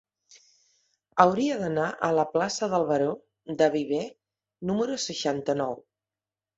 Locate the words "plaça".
2.33-2.71